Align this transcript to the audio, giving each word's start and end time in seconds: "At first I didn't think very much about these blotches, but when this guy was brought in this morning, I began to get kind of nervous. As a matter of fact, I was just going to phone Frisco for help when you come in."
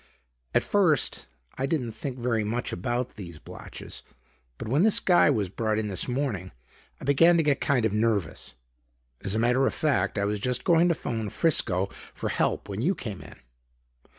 "At 0.55 0.63
first 0.63 1.27
I 1.59 1.67
didn't 1.67 1.91
think 1.91 2.17
very 2.17 2.43
much 2.43 2.73
about 2.73 3.17
these 3.17 3.37
blotches, 3.37 4.01
but 4.57 4.67
when 4.67 4.81
this 4.81 4.99
guy 4.99 5.29
was 5.29 5.47
brought 5.47 5.77
in 5.77 5.89
this 5.89 6.07
morning, 6.07 6.51
I 6.99 7.03
began 7.03 7.37
to 7.37 7.43
get 7.43 7.61
kind 7.61 7.85
of 7.85 7.93
nervous. 7.93 8.55
As 9.23 9.35
a 9.35 9.37
matter 9.37 9.67
of 9.67 9.75
fact, 9.75 10.17
I 10.17 10.25
was 10.25 10.39
just 10.39 10.63
going 10.63 10.87
to 10.89 10.95
phone 10.95 11.29
Frisco 11.29 11.85
for 12.15 12.29
help 12.29 12.67
when 12.67 12.81
you 12.81 12.95
come 12.95 13.21
in." 13.21 13.35